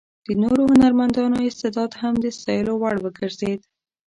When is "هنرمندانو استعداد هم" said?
0.73-2.13